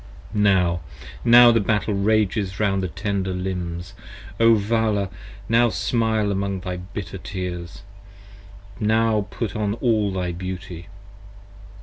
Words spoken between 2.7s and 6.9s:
thy tender limbs, O Vala, 30 Now smile among thy